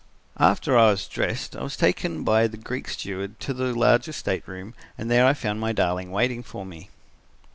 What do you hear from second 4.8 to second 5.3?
and there